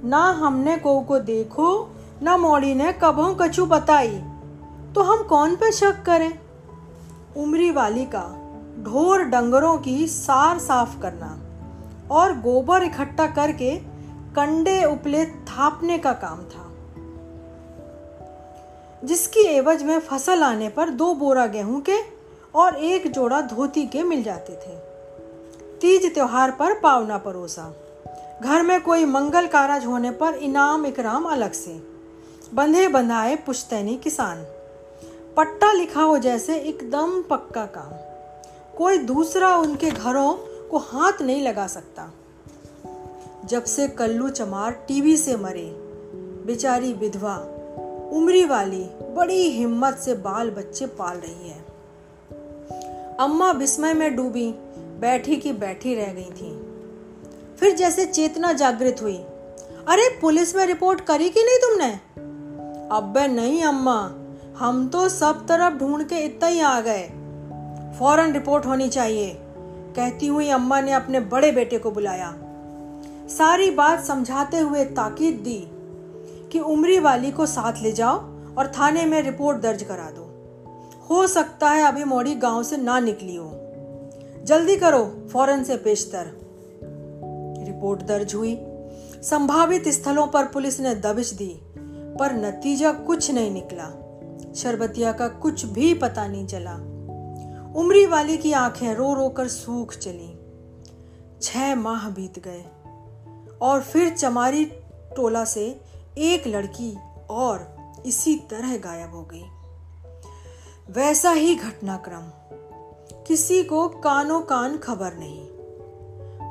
ना 0.03 0.31
हमने 0.31 0.77
को 0.77 0.99
को 0.99 1.19
देखो, 1.19 1.95
ना 2.21 2.37
मौड़ी 2.37 2.75
ने 2.75 2.93
कबों 2.93 3.35
कछु 3.35 3.65
बताई। 3.65 4.23
तो 4.95 5.01
हम 5.01 5.23
कौन 5.23 5.55
पे 5.55 5.71
शक 5.71 6.03
करें? 6.03 6.39
उमरी 7.37 7.71
वाली 7.71 8.05
का 8.05 8.37
ढोर 8.83 9.23
डंगरों 9.23 9.77
की 9.77 10.07
सार 10.07 10.59
साफ़ 10.59 10.99
करना 11.01 11.39
और 12.11 12.33
गोबर 12.33 12.83
इकट्ठा 12.83 13.27
करके 13.27 13.75
कंडे 14.35 14.83
उपले 14.83 15.25
थापने 15.25 15.97
का 15.97 16.13
काम 16.13 16.37
था। 16.37 16.70
जिसकी 19.03 19.39
एवज 19.39 19.83
में 19.83 19.99
फ़सल 19.99 20.43
आने 20.43 20.69
पर 20.69 20.89
दो 20.89 21.13
बोरा 21.13 21.45
गेहूँ 21.45 21.81
के 21.81 21.97
और 22.55 22.75
एक 22.75 23.11
जोड़ा 23.11 23.41
धोती 23.41 23.85
के 23.85 24.03
मिल 24.03 24.23
जाते 24.23 24.53
थे। 24.53 24.75
तीज 25.79 26.13
त्योहार 26.13 26.51
पर 26.51 26.79
पावना 26.79 27.17
परोसा। 27.17 27.73
घर 28.41 28.61
में 28.61 28.81
कोई 28.81 29.05
मंगल 29.05 29.47
कारज 29.47 29.85
होने 29.85 30.11
पर 30.11 30.33
इनाम 30.33 30.85
इकराम 30.85 31.25
अलग 31.25 31.51
से। 31.51 31.83
बंधे 32.53 32.87
बंधाए 32.87 33.35
पुश्तैनी 33.35 33.97
किसान। 33.97 34.43
पट्टा 35.37 35.71
लिखा 35.71 36.01
हो 36.01 36.17
जैसे 36.17 36.55
एकदम 36.55 37.21
पक्का 37.21 37.65
काम। 37.65 37.97
कोई 38.77 38.97
दूसरा 38.97 39.57
उनके 39.57 39.91
घरों 39.91 40.33
को 40.71 40.77
हाथ 40.77 41.21
नहीं 41.21 41.43
लगा 41.43 41.67
सकता। 41.67 42.13
जब 43.45 43.63
से 43.63 43.87
कल्लू 43.87 44.29
चमार 44.29 44.71
टीवी 44.71 45.17
से 45.17 45.35
मरे, 45.35 45.71
बेचारी 46.45 46.93
विधवा 46.93 47.50
उम्री 48.11 48.45
वाली 48.45 48.83
बड़ी 49.15 49.49
हिम्मत 49.49 49.97
से 49.97 50.13
बाल 50.13 50.49
बच्चे 50.49 50.85
पाल 50.85 51.17
रही 51.17 51.49
है। 51.49 51.65
अम्मा 53.19 53.51
विस्मय 53.51 53.93
में 53.93 54.15
डूबी, 54.15 54.51
बैठी 54.77 55.35
की 55.35 55.53
बैठी 55.53 55.95
रह 55.95 56.13
गई 56.13 56.29
थी। 56.29 56.71
फिर 57.59 57.75
जैसे 57.75 58.05
चेतना 58.05 58.53
जागृत 58.53 58.95
हुई, 59.01 59.17
अरे, 59.87 60.19
पुलिस 60.21 60.55
में 60.55 60.65
रिपोर्ट 60.65 61.01
करी 61.01 61.29
कि 61.29 61.43
नहीं 61.43 61.57
तुमने? 61.57 61.93
अब 62.95 63.17
नहीं 63.17 63.63
अम्मा, 63.63 64.13
हम 64.57 64.89
तो 64.89 65.09
सब 65.09 65.47
तरफ़ 65.47 65.73
ढूंढ 65.73 66.03
के 66.03 66.15
इतना 66.15 66.47
ही 66.47 66.59
आ 66.59 66.81
गए। 66.81 67.03
फ़ौरन 67.99 68.33
रिपोर्ट 68.33 68.65
होनी 68.65 68.89
चाहिए। 68.89 69.37
कहती 69.95 70.27
हुई 70.27 70.49
अम्मा 70.49 70.81
ने 70.81 70.91
अपने 70.91 71.19
बड़े 71.19 71.51
बेटे 71.51 71.77
को 71.77 71.91
बुलाया। 71.91 72.35
सारी 73.27 73.71
बात 73.71 74.05
समझाते 74.05 74.57
हुए 74.57 74.85
ताकीद 74.85 75.35
दी। 75.35 75.80
कि 76.51 76.59
उमरी 76.59 76.99
वाली 76.99 77.31
को 77.31 77.45
साथ 77.45 77.73
ले 77.81 77.91
जाओ 77.91 78.15
और 78.57 78.67
थाने 78.67 79.05
में 79.05 79.21
रिपोर्ट 79.21 79.57
दर्ज 79.57 79.83
करा 79.83 80.11
दो। 80.11 80.27
हो 81.09 81.27
सकता 81.27 81.69
है 81.69 81.83
अभी 81.83 82.03
मोड़ी 82.03 82.35
गाँव 82.35 82.63
से 82.63 82.77
ना 82.77 82.99
निकली 82.99 83.35
हो। 83.35 83.51
जल्दी 84.43 84.77
करो, 84.77 85.27
फ़ौरन 85.33 85.63
से 85.63 85.77
पेशतर। 85.77 86.25
रिपोर्ट 87.67 88.01
दर्ज 88.01 88.35
हुई। 88.35 88.59
संभावित 89.23 89.87
स्थलों 89.87 90.27
पर 90.27 90.45
पुलिस 90.45 90.79
ने 90.79 90.95
दबिश 90.95 91.33
दी, 91.33 91.61
पर 92.19 92.33
नतीजा 92.33 92.91
कुछ 92.91 93.31
नहीं 93.31 93.51
निकला। 93.51 93.97
शरबतिया 94.55 95.11
का 95.11 95.27
कुछ 95.27 95.65
भी 95.65 95.93
पता 95.93 96.27
नहीं 96.27 96.47
चला। 96.47 96.75
उमरी 97.75 98.05
वाली 98.05 98.37
की 98.37 98.53
आँखें 98.53 98.95
रो 98.95 99.13
रो 99.13 99.29
कर 99.29 99.47
सूख 99.47 99.93
चली। 99.93 100.39
छह 101.41 101.75
माह 101.75 102.09
बीत 102.09 102.39
गए 102.39 102.65
और 103.61 103.81
फिर 103.81 104.09
चमारी 104.09 104.65
टोला 105.15 105.45
से 105.45 105.81
एक 106.17 106.47
लड़की 106.47 106.97
और 107.29 107.77
इसी 108.05 108.35
तरह 108.35 108.77
गायब 108.77 109.15
हो 109.15 109.21
गई। 109.33 109.43
वैसा 110.91 111.31
ही 111.31 111.55
घटनाक्रम। 111.55 112.21
किसी 113.27 113.63
को 113.63 113.87
कानो 113.87 114.39
कान 114.39 114.77
खबर 114.77 115.13
नहीं। 115.13 115.47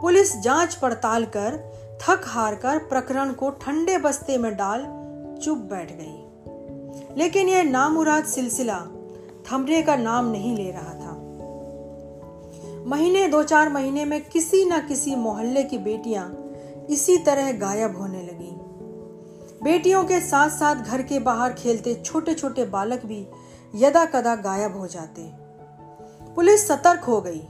पुलिस 0.01 0.37
जाँच 0.37 0.75
पड़ताल 0.75 1.25
कर 1.25 1.71
थक 2.03 2.21
हार 2.25 2.55
कर 2.55 2.79
प्रकरण 2.79 3.33
को 3.33 3.51
ठंडे 3.51 3.99
बस्ते 3.99 4.39
में 4.39 4.57
डाल 4.57 4.81
चुप 5.45 5.59
बैठ 5.59 5.93
गई। 5.93 6.27
लेकिन 7.17 7.49
यह 7.49 7.63
नामुराद 7.63 8.25
सिलसिला 8.25 8.87
थमने 9.53 9.83
का 9.83 9.97
नाम 9.97 10.31
नहीं 10.31 10.57
ले 10.57 10.71
रहा 10.71 10.95
था। 10.95 11.17
महीने 12.87 13.29
दो 13.29 13.43
चार 13.43 13.69
महीने 13.69 14.05
में 14.05 14.25
किसी 14.25 14.65
न 14.65 14.89
किसी 14.89 15.15
मोहल्ले 15.15 15.63
की 15.63 15.79
बेटियाँ 15.79 16.45
इसी 16.91 17.19
तरह 17.19 17.53
गायब 17.53 17.97
होने 17.97 18.23
लगी 18.23 18.30
बेटियों 19.63 20.05
के 20.05 20.21
साथ 20.21 20.51
साथ 20.51 20.77
घर 20.77 21.03
के 21.03 21.19
बाहर 21.19 21.53
खेलते 21.53 21.95
छोटे 21.95 22.35
छोटे 22.35 22.65
बालक 22.65 23.05
भी 23.07 23.27
यदा 23.75 24.05
कदा 24.05 24.35
गायब 24.37 24.77
हो 24.77 24.87
जाते। 24.87 25.23
पुलिस 26.35 26.67
सतर्क 26.69 27.05
हो 27.05 27.21
गई, 27.21 27.41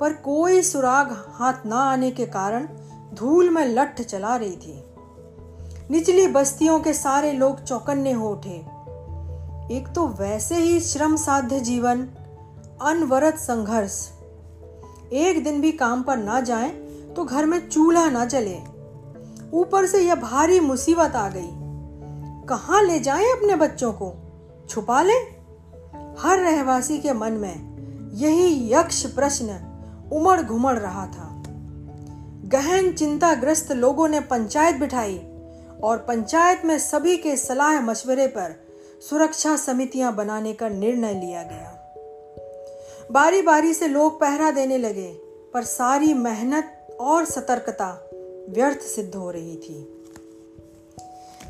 पर 0.00 0.12
कोई 0.12 0.62
सुराग 0.62 1.12
हाथ 1.30 1.66
ना 1.66 1.76
आने 1.82 2.10
के 2.10 2.26
कारण 2.26 2.68
धूल 3.14 3.50
में 3.50 3.64
लठ 3.64 4.00
चला 4.00 4.36
रही 4.36 4.56
थी। 4.56 4.82
निचली 5.90 6.26
बस्तियों 6.28 6.78
के 6.80 6.92
सारे 6.92 7.32
लोग 7.32 7.62
चौकन्ने 7.62 8.12
हो 8.12 8.30
उठे। 8.30 8.56
एक 9.76 9.92
तो 9.94 10.06
वैसे 10.20 10.56
ही 10.56 10.80
श्रम 10.80 11.16
साध्य 11.16 11.60
जीवन, 11.60 12.02
अनवरत 12.82 13.36
संघर्ष। 13.36 14.08
एक 15.12 15.42
दिन 15.44 15.60
भी 15.60 15.72
काम 15.72 16.02
पर 16.02 16.16
ना 16.16 16.40
जाए 16.40 16.68
तो 17.16 17.24
घर 17.24 17.46
में 17.46 17.68
चूल्हा 17.68 18.08
ना 18.10 18.24
जले। 18.24 18.58
ऊपर 19.52 19.86
से 19.86 19.98
यह 19.98 20.14
भारी 20.14 20.60
मुसीबत 20.60 21.16
आ 21.16 21.28
गई। 21.28 21.50
कहा 22.46 22.80
ले 22.80 23.00
जाएँ 23.00 23.24
अपने 23.24 23.56
बच्चों 23.56 23.92
को? 23.92 24.14
छुपा 24.68 25.02
ले? 25.02 25.38
हर 26.18 26.38
रहवासी 26.38 26.98
के 26.98 27.12
मन 27.12 27.32
में 27.32 27.68
यही 28.14 28.72
यक्ष 28.72 29.06
प्रश्न 29.06 29.64
उमड़ 30.12 30.42
घुमड़ 30.42 30.78
रहा 30.78 31.06
था। 31.06 31.42
गहन 32.44 32.92
चिंताग्रस्त 32.92 33.72
लोगों 33.72 34.08
ने 34.08 34.20
पंचायत 34.20 34.76
बिठाई 34.76 35.18
और 35.82 35.98
पंचायत 35.98 36.62
में 36.64 36.78
सभी 36.78 37.16
के 37.16 37.36
सलाह 37.36 37.80
मशवरे 37.80 38.26
पर 38.26 38.64
सुरक्षा 39.10 39.56
समितियाँ 39.56 40.14
बनाने 40.14 40.52
का 40.52 40.68
निर्णय 40.68 41.14
लिया 41.14 41.42
गया। 41.42 41.74
बारी 43.12 43.42
बारी 43.42 43.74
से 43.74 43.88
लोग 43.88 44.20
पहरा 44.20 44.50
देने 44.50 44.78
लगे, 44.78 45.12
पर 45.54 45.62
सारी 45.62 46.14
मेहनत 46.14 46.96
और 47.00 47.24
सतर्कता 47.24 48.07
व्यर्थ 48.48 48.80
सिद्ध 48.80 49.14
हो 49.14 49.30
रही 49.30 49.56
थी। 49.56 49.94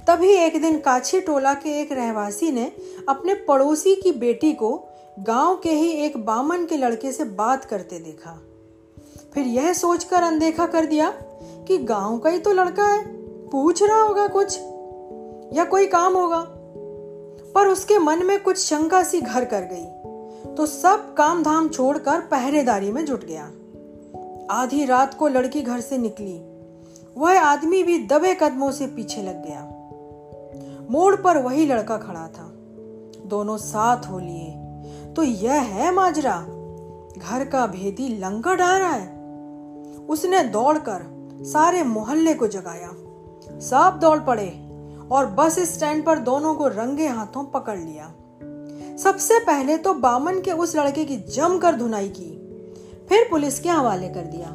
तभी 0.09 0.28
एक 0.28 0.61
दिन 0.62 0.78
काछी 0.78 1.21
टोला 1.21 1.55
के 1.55 1.81
एक 1.81 1.93
रहवासी 1.93 2.50
ने 2.52 2.73
अपने 3.09 3.35
पड़ोसी 3.35 3.95
की 3.95 4.12
बेटी 4.12 4.52
को 4.52 4.85
गाँव 5.19 5.57
के 5.57 5.71
ही 5.71 5.90
एक 5.90 6.17
बामन 6.25 6.64
के 6.67 6.76
लड़के 6.76 7.12
से 7.12 7.25
बात 7.25 7.64
करते 7.64 7.99
देखा। 7.99 8.38
फिर 9.35 9.47
यह 9.47 9.73
सोचकर 9.73 10.23
अनदेखा 10.23 10.67
कर 10.67 10.87
दिया 10.87 11.11
कि 11.69 11.78
गाँव 11.78 12.19
का 12.19 12.31
ही 12.31 12.38
तो 12.38 12.52
लड़का 12.52 12.87
है, 12.87 13.07
पूछ 13.49 13.83
रहा 13.83 14.00
होगा 14.00 14.26
कुछ, 14.26 14.59
या 15.57 15.64
कोई 15.64 15.87
काम 15.87 16.17
होगा। 16.17 16.45
पर 17.55 17.69
उसके 17.69 17.99
मन 17.99 18.25
में 18.26 18.43
कुछ 18.43 18.59
शंका 18.59 19.02
सी 19.02 19.21
घर 19.21 19.45
कर 19.45 19.62
गई 19.62 20.55
तो 20.55 20.67
सब 20.67 21.14
काम 21.14 21.43
धाम 21.43 21.69
छोड़कर 21.69 22.21
पहरेदारी 22.21 22.90
में 22.93 23.05
जुट 23.05 23.25
गया। 23.25 23.50
आधी 24.50 24.85
रात 24.85 25.14
को 25.14 25.28
लड़की 25.28 25.62
घर 25.62 25.81
से 25.81 25.99
निकली। 25.99 26.48
वह 27.18 27.40
आदमी 27.40 27.82
भी 27.82 28.06
दबे 28.06 28.34
कदमों 28.34 28.72
से 28.72 28.87
पीछे 28.87 29.22
लग 29.22 29.46
गया। 29.46 29.60
मोड़ 30.90 31.16
पर 31.16 31.38
वही 31.38 31.66
लड़का 31.66 31.96
खड़ा 31.96 32.26
था। 32.26 32.52
दोनों 33.26 33.56
साथ 33.56 33.96
हो 33.96 34.18
लिए। 34.18 34.54
तो 35.12 35.22
यह 35.22 35.52
है 35.52 35.94
माजरा। 35.94 36.46
घर 37.18 37.44
का 37.44 37.66
भेदी 37.66 38.18
लंका 38.18 38.54
डाल 38.54 38.80
रहा 38.80 38.92
है। 38.92 39.18
उसने 40.08 40.42
दौड़कर 40.42 41.28
सारे 41.42 41.82
मोहल्ले 41.82 42.34
को 42.34 42.46
जगाया। 42.46 42.88
सब 43.60 43.98
दौड़ 44.00 44.18
पड़े 44.18 44.68
और 45.10 45.26
बस 45.26 45.58
स्टैंड 45.58 46.04
पर 46.04 46.18
दोनों 46.18 46.54
को 46.54 46.68
रंगे 46.68 47.06
हाथों 47.06 47.44
पकड़ 47.44 47.78
लिया। 47.78 48.14
सबसे 48.96 49.38
पहले 49.38 49.76
तो 49.76 49.94
बामन 49.94 50.40
के 50.40 50.52
उस 50.52 50.76
लड़के 50.76 51.04
की 51.04 51.16
जमकर 51.16 51.75
धुनाई 51.75 52.08
की। 52.08 52.30
फिर 53.08 53.26
पुलिस 53.30 53.60
के 53.60 53.69
हवाले 53.69 54.08
कर 54.08 54.21
दिया। 54.21 54.54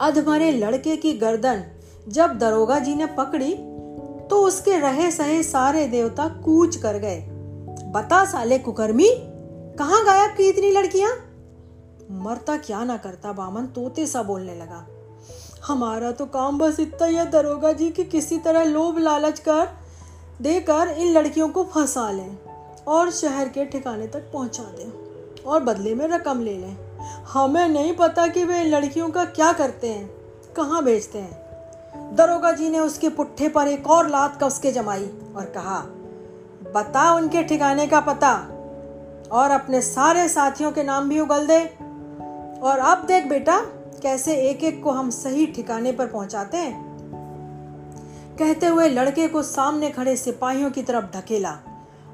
अधमरे 0.00 0.50
लड़के 0.52 0.96
की 0.96 1.12
गर्दन 1.12 1.64
जब 2.08 2.38
दरोगा 2.38 2.78
जी 2.78 2.94
ने 2.94 3.06
पकड़ी 3.06 3.54
तो 4.28 4.42
उसके 4.42 4.78
रहे 4.78 5.10
सहे 5.10 5.42
सारे 5.42 5.86
देवता 5.88 6.28
कूच 6.44 6.76
कर 6.76 6.98
गए। 6.98 7.20
बता 7.92 8.24
साले 8.24 8.58
कुकर्मी, 8.58 9.08
कहाँ 9.78 10.04
गायब 10.04 10.36
की 10.36 10.48
इतनी 10.48 10.70
लड़कियाँ? 10.70 11.10
मरता 12.10 12.56
क्या 12.56 12.84
ना 12.84 12.96
करता 12.96 13.32
बामन, 13.32 13.66
तोते 13.66 14.06
सा 14.06 14.22
बोलने 14.22 14.54
लगा। 14.54 14.86
हमारा 15.66 16.12
तो 16.12 16.26
काम 16.26 16.58
बस 16.58 16.80
इतना 16.80 17.06
ही 17.06 17.24
दरोगा 17.26 17.72
जी, 17.72 17.90
कि 17.90 18.04
किसी 18.04 18.38
तरह 18.38 18.64
लोभ 18.64 18.98
लालच 18.98 19.38
कर, 19.38 19.68
देकर 20.42 20.88
इन 20.88 21.12
लड़कियों 21.12 21.48
को 21.48 21.64
फंसा 21.64 22.10
लें 22.10 22.38
और 22.88 23.10
शहर 23.10 23.48
के 23.48 23.64
ठिकाने 23.64 24.06
तक 24.06 24.30
पहुँचा 24.32 24.62
दें 24.62 25.42
और 25.42 25.62
बदले 25.62 25.94
में 25.94 26.06
रकम 26.08 26.40
ले 26.40 26.56
लें। 26.58 26.85
हमें 27.28 27.68
नहीं 27.68 27.92
पता 27.96 28.26
कि 28.26 28.44
वे 28.44 28.64
लड़कियों 28.64 29.08
का 29.10 29.24
क्या 29.24 29.52
करते 29.52 29.88
हैं, 29.88 30.08
कहाँ 30.56 30.84
भेजते 30.84 31.18
हैं। 31.18 32.14
दरोगा 32.16 32.52
जी 32.52 32.68
ने 32.68 32.78
उसके 32.78 33.08
पुट्ठे 33.08 33.48
पर 33.48 33.68
एक 33.68 33.86
और 33.86 34.08
लात 34.08 34.36
का 34.36 34.46
उसके 34.46 34.72
जमाई 34.72 35.10
और 35.36 35.44
कहा 35.44 35.78
बता 36.74 37.12
उनके 37.12 37.42
ठिकाने 37.42 37.86
का 37.86 38.00
पता 38.00 38.32
और 39.32 39.50
अपने 39.50 39.82
सारे 39.82 40.28
साथियों 40.28 40.72
के 40.72 40.82
नाम 40.82 41.08
भी 41.08 41.20
उगल 41.20 41.46
दे। 41.46 41.64
और 42.62 42.78
अब 42.78 43.04
देख 43.06 43.26
बेटा, 43.26 43.60
कैसे 44.02 44.34
एक 44.36 44.64
एक 44.64 44.82
को 44.82 44.90
हम 44.90 45.10
सही 45.10 45.46
ठिकाने 45.46 45.92
पर 45.92 46.06
पहुंचाते 46.06 46.56
हैं? 46.56 46.86
कहते 48.38 48.66
हुए 48.66 48.88
लड़के 48.88 49.28
को 49.28 49.42
सामने 49.42 49.90
खड़े 49.90 50.16
सिपाहियों 50.16 50.70
की 50.70 50.82
तरफ़ 50.82 51.16
ढकेला 51.16 51.56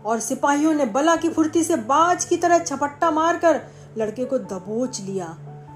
और 0.07 0.21
सिपाहियों 0.21 0.75
ने 0.75 0.85
बला 0.87 1.17
की 1.17 1.29
फुर्ती 1.29 1.65
से 1.65 1.77
बाज 1.77 2.25
की 2.25 2.37
तरह 2.37 2.59
छपट्टा 2.59 3.11
मारकर 3.11 3.61
लड़के 3.99 4.25
को 4.25 4.39
दबोच 4.39 5.01
लिया 5.01 5.27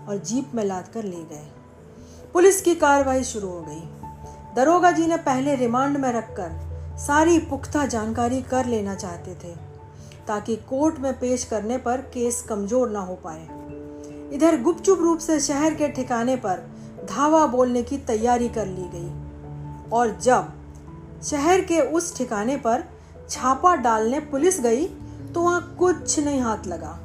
और 0.08 0.18
जीप 0.18 0.54
में 0.54 0.64
लाद 0.64 0.88
कर 0.88 1.04
ले 1.04 1.22
गए। 1.24 1.46
पुलिस 2.34 2.60
की 2.62 2.74
कार्रवाई 2.74 3.24
शुरू 3.24 3.48
हो 3.48 3.60
गई। 3.60 4.54
दरोगा 4.56 4.90
जी 4.90 5.06
ने 5.06 5.16
पहले 5.16 5.54
रिमांड 5.54 5.96
में 5.96 6.10
रखकर 6.12 6.96
सारी 6.98 7.38
पुख्ता 7.40 7.84
जानकारी 7.86 8.40
कर 8.42 8.66
लेना 8.66 8.94
चाहते 8.94 9.34
थे, 9.34 9.54
ताकि 10.26 10.56
कोर्ट 10.68 10.98
में 10.98 11.12
पेश 11.18 11.44
करने 11.44 11.78
पर 11.78 12.00
केस 12.14 12.42
कमज़ोर 12.42 12.90
ना 12.90 13.00
हो 13.00 13.14
पाए। 13.24 14.34
इधर 14.34 14.60
गुपचुप 14.62 14.98
रूप 14.98 15.18
से 15.18 15.38
शहर 15.40 15.74
के 15.74 15.88
ठिकाने 15.88 16.36
पर 16.36 16.66
धावा 17.08 17.46
बोलने 17.46 17.82
की 17.82 17.98
तैयारी 17.98 18.48
कर 18.48 18.66
ली 18.66 18.88
गई 18.94 19.90
और 19.90 20.18
जब 20.22 20.52
शहर 21.22 21.60
के 21.60 21.80
उस 21.90 22.16
ठिकाने 22.16 22.56
पर 22.56 22.84
छापा 23.30 23.74
डालने 23.76 24.20
पुलिस 24.20 24.60
गई 24.60 24.86
तो 25.34 25.42
वहाँ 25.42 25.76
कुछ 25.78 26.18
नहीं 26.18 26.40
हाथ 26.40 26.66
लगा। 26.66 26.98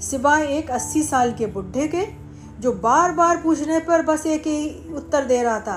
सिवाय 0.00 0.46
एक 0.46 0.70
अस्सी 0.70 1.02
साल 1.02 1.32
के 1.32 1.46
बुढ़े 1.46 1.86
के, 1.88 2.04
जो 2.60 2.72
बार 2.72 3.12
बार 3.12 3.36
पूछने 3.36 3.78
पर 3.80 4.02
बस 4.02 4.26
एक 4.26 4.46
ही 4.46 4.94
उत्तर 4.94 5.24
दे 5.24 5.42
रहा 5.42 5.60
था 5.60 5.76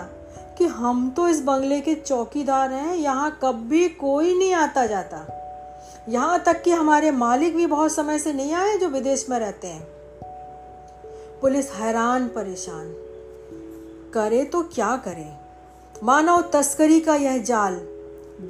कि 0.57 0.65
हम 0.65 1.09
तो 1.09 1.27
इस 1.27 1.41
बंगले 1.41 1.79
के 1.81 1.95
चौकीदार 1.95 2.71
हैं, 2.73 2.95
यहाँ 2.95 3.39
कभी 3.43 3.87
कोई 3.89 4.37
नहीं 4.37 4.53
आता 4.53 4.85
जाता। 4.85 5.25
यहाँ 6.09 6.39
तक 6.39 6.61
कि 6.61 6.71
हमारे 6.71 7.11
मालिक 7.11 7.55
भी 7.55 7.65
बहुत 7.65 7.91
समय 7.91 8.19
से 8.19 8.33
नहीं 8.33 8.53
आए 8.53 8.77
जो 8.77 8.87
विदेश 8.87 9.25
में 9.29 9.37
रहते 9.39 9.67
हैं। 9.67 9.87
पुलिस 11.41 11.71
हैरान 11.71 12.27
परेशान। 12.27 12.91
करे 14.13 14.43
तो 14.43 14.61
क्या 14.63 14.95
करे? 14.97 15.27
मानव 16.03 16.41
तस्करी 16.53 16.99
का 16.99 17.15
यह 17.15 17.37
जाल 17.37 17.75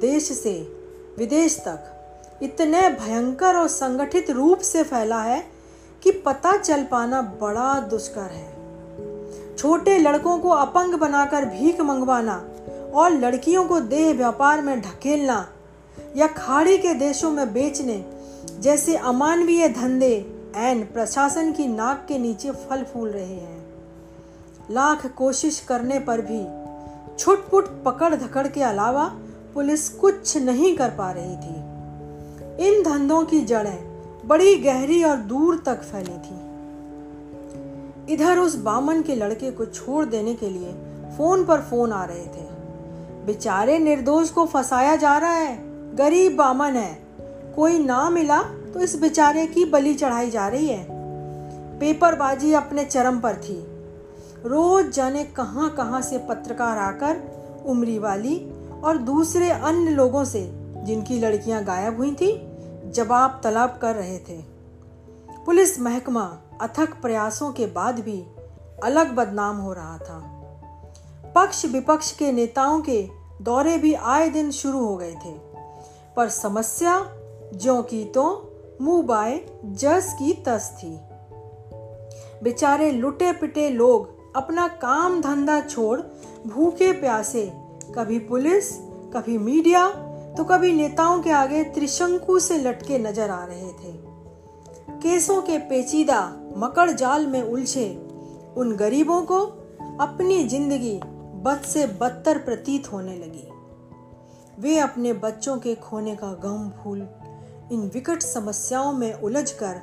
देश 0.00 0.32
से 0.32 0.52
विदेश 1.18 1.56
तक 1.58 2.40
इतने 2.42 2.88
भयंकर 2.90 3.56
और 3.56 3.68
संगठित 3.68 4.30
रूप 4.30 4.58
से 4.58 4.82
फैला 4.82 5.22
है 5.22 5.40
कि 6.02 6.10
पता 6.10 6.56
चल 6.56 6.84
पाना 6.84 7.22
बड़ा 7.22 7.80
दुष्कर 7.80 8.30
है। 8.30 8.50
छोटे 9.56 9.98
लड़कों 9.98 10.38
को 10.38 10.48
अपंग 10.48 10.94
बनाकर 10.94 11.44
भीख 11.44 11.80
मंगवाना 11.80 12.44
और 12.94 13.10
लड़कियों 13.10 13.64
को 13.64 13.80
देह 13.80 14.14
व्यापार 14.14 14.62
में 14.62 14.80
ढकेलना 14.80 15.48
या 16.16 16.26
खाड़ी 16.26 16.78
के 16.78 16.94
देशों 16.94 17.30
में 17.30 17.52
बेचने 17.52 18.04
जैसे 18.60 18.96
अमानवीय 18.96 19.68
धंधे 19.68 20.14
एन 20.56 20.82
प्रशासन 20.82 21.52
की 21.52 21.66
नाक 21.66 22.04
के 22.08 22.18
नीचे 22.18 22.50
फल 22.50 22.84
फूल 22.84 23.08
रहे 23.10 23.34
हैं। 23.34 23.64
लाख 24.70 25.06
कोशिश 25.06 25.60
करने 25.60 25.98
पर 25.98 26.20
भी 26.20 26.46
छुटपुट 27.18 27.82
पकड़ 27.84 28.14
धकड़ 28.14 28.48
के 28.48 28.62
अलावा 28.62 29.04
पुलिस 29.54 29.88
कुछ 29.88 30.36
नहीं 30.36 30.76
कर 30.76 30.90
पा 30.90 31.10
रही 31.10 31.36
थी। 31.36 32.68
इन 32.68 32.82
धंधों 32.82 33.24
की 33.24 33.40
जड़ें 33.40 33.89
बड़ी 34.30 34.56
गहरी 34.56 35.04
और 35.04 35.16
दूर 35.16 35.62
तक 35.66 35.82
फैली 35.82 36.18
थी। 36.18 38.14
इधर 38.14 38.38
उस 38.38 38.54
बामन 38.56 39.02
के 39.02 39.14
लड़के 39.14 39.50
को 39.50 39.64
छोड़ 39.64 40.04
देने 40.04 40.34
के 40.34 40.50
लिए 40.50 40.72
फ़ोन 41.16 41.44
पर 41.44 41.60
फ़ोन 41.60 41.92
आ 41.92 42.04
रहे 42.04 42.24
थे। 42.24 42.48
बेचारे 43.26 43.78
निर्दोष 43.78 44.30
को 44.30 44.46
फंसाया 44.46 44.96
जा 44.96 45.18
रहा 45.18 45.32
है। 45.32 45.70
गरीब 45.96 46.36
बामन 46.36 46.76
है। 46.76 47.02
कोई 47.56 47.78
ना 47.78 48.10
मिला 48.10 48.42
तो 48.42 48.80
इस 48.80 49.00
बेचारे 49.00 49.46
की 49.46 49.64
बलि 49.64 49.94
चढ़ाई 49.94 50.30
जा 50.30 50.48
रही 50.48 50.68
है। 50.68 50.84
पेपरबाजी 51.80 52.52
अपने 52.52 52.84
चरम 52.84 53.20
पर 53.20 53.34
थी। 53.34 53.66
रोज 54.46 54.90
जाने 54.90 55.24
कहाँ 55.24 55.70
कहाँ 55.70 56.02
से 56.02 56.18
पत्रकार 56.18 56.78
आकर 56.78 57.16
उमरी 57.66 57.98
वाली 57.98 58.50
और 58.84 58.98
दूसरे 58.98 59.50
अन्य 59.50 59.90
लोगों 59.90 60.24
से 60.24 60.50
जिनकी 60.84 61.18
लड़कियाँ 61.18 61.64
गायब 61.64 61.96
हुई 61.96 62.12
थी 62.12 62.49
जवाब 62.90 63.40
तलब 63.44 63.78
कर 63.82 63.94
रहे 63.94 64.18
थे। 64.18 64.42
पुलिस 65.46 65.80
महकमा 65.80 66.38
अथक 66.60 67.00
प्रयासों 67.02 67.52
के 67.52 67.66
बाद 67.66 68.00
भी 68.00 68.26
अलग 68.84 69.14
बदनाम 69.14 69.56
हो 69.56 69.72
रहा 69.72 69.98
था। 69.98 70.36
पक्ष 71.34 71.64
विपक्ष 71.64 72.12
के 72.12 72.32
नेताओं 72.32 72.80
के 72.80 73.08
दौरे 73.42 73.78
भी 73.78 73.94
आए 73.94 74.28
दिन 74.28 74.50
शुरू 74.50 74.84
हो 74.84 74.96
गए 74.96 75.14
थे। 75.14 75.32
पर 76.16 76.28
समस्या, 76.28 77.06
ज्यो 77.54 77.82
की 77.82 78.04
तो 78.04 78.46
मुँह 78.80 79.02
बाय 79.02 79.40
जस 79.64 80.16
की 80.18 80.32
तस 80.32 80.78
थी। 80.78 81.00
बेचारे 82.42 82.90
लुटे 82.90 83.32
पिटे 83.32 83.68
लोग 83.70 84.20
अपना 84.36 84.68
काम 84.68 85.20
धंधा 85.20 85.60
छोड़ 85.60 86.00
भूखे 86.46 86.92
प्यासे, 86.92 87.52
कभी 87.94 88.18
पुलिस, 88.18 88.72
कभी 89.14 89.38
मीडिया 89.38 89.88
तो 90.40 90.44
कभी 90.44 90.72
नेताओं 90.72 91.22
के 91.22 91.30
आगे 91.30 91.64
त्रिशंकु 91.64 92.38
से 92.38 92.58
लटके 92.58 92.98
नज़र 92.98 93.30
आ 93.30 93.44
रहे 93.44 93.68
थे। 93.68 93.92
केसों 95.00 95.42
के 95.42 95.58
पेचीदा, 95.58 96.34
मकड़ 96.56 96.90
जाल 96.90 97.26
में 97.26 97.42
उलझे, 97.42 97.94
उन 98.56 98.76
गरीबों 98.76 99.22
को 99.22 99.40
अपनी 100.00 100.44
ज़िंदगी 100.44 101.00
बद 101.42 101.60
से 101.66 101.86
बदतर 101.86 102.38
प्रतीत 102.38 102.92
होने 102.92 103.16
लगी। 103.16 103.48
वे 104.62 104.78
अपने 104.78 105.12
बच्चों 105.12 105.56
के 105.58 105.74
खोने 105.74 106.16
का 106.16 106.32
गम 106.32 106.70
भूल, 106.70 106.98
इन 107.72 107.90
विकट 107.94 108.22
समस्याओं 108.22 108.92
में 108.92 109.14
उलझकर 109.14 109.74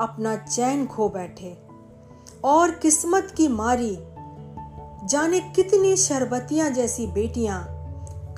अपना 0.00 0.36
चैन 0.36 0.86
खो 0.86 1.08
बैठे। 1.08 1.58
और 2.44 2.70
किस्मत 2.70 3.34
की 3.36 3.48
मारी, 3.48 3.98
जाने 5.06 5.40
कितनी 5.40 5.96
शरबतियाँ 5.96 6.70
जैसी 6.70 7.06
बेटियाँ 7.06 7.75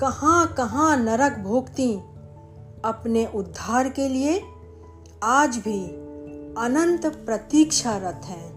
कहाँ 0.01 0.53
कहाँ 0.53 0.97
नरक 0.97 1.37
भोगती। 1.39 1.95
अपने 2.85 3.25
उद्धार 3.35 3.89
के 3.89 4.09
लिए 4.09 4.41
आज 5.23 5.57
भी 5.57 5.85
अनंत 6.57 7.05
प्रतीक्षारत 7.05 8.21
हैं। 8.25 8.48